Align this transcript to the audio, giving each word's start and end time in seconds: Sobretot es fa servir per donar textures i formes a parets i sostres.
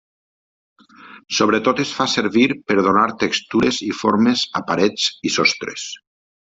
Sobretot 1.39 1.83
es 1.85 1.91
fa 1.99 2.09
servir 2.15 2.47
per 2.71 2.79
donar 2.89 3.05
textures 3.27 3.81
i 3.93 3.95
formes 4.03 4.49
a 4.63 4.67
parets 4.73 5.11
i 5.31 5.39
sostres. 5.41 5.91